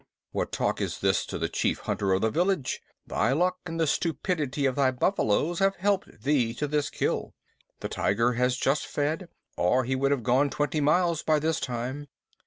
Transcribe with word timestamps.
"What 0.31 0.51
talk 0.51 0.81
is 0.81 0.99
this 1.01 1.27
to 1.27 1.37
the 1.37 1.47
chief 1.47 1.81
hunter 1.81 2.11
of 2.13 2.21
the 2.21 2.31
village? 2.31 2.81
Thy 3.05 3.33
luck 3.33 3.57
and 3.67 3.79
the 3.79 3.85
stupidity 3.85 4.65
of 4.65 4.75
thy 4.75 4.89
buffaloes 4.89 5.59
have 5.59 5.75
helped 5.75 6.23
thee 6.23 6.55
to 6.55 6.65
this 6.67 6.89
kill. 6.89 7.35
The 7.81 7.87
tiger 7.87 8.33
has 8.33 8.57
just 8.57 8.87
fed, 8.87 9.29
or 9.57 9.83
he 9.83 9.95
would 9.95 10.09
have 10.09 10.23
gone 10.23 10.49
twenty 10.49 10.81
miles 10.81 11.21
by 11.21 11.37
this 11.37 11.59
time. 11.59 12.07